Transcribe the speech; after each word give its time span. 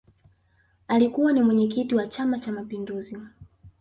Alikukwa 0.87 1.33
ni 1.33 1.41
mwenyekiki 1.41 1.95
wa 1.95 2.07
chama 2.07 2.39
cha 2.39 2.51
mapinguzi 2.51 3.17